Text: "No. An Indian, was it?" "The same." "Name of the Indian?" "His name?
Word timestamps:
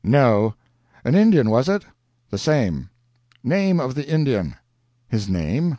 "No. 0.03 0.55
An 1.05 1.13
Indian, 1.13 1.51
was 1.51 1.69
it?" 1.69 1.85
"The 2.31 2.39
same." 2.39 2.89
"Name 3.43 3.79
of 3.79 3.93
the 3.93 4.09
Indian?" 4.09 4.55
"His 5.07 5.29
name? 5.29 5.69